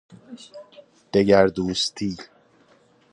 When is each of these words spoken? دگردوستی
دگردوستی 1.13 2.17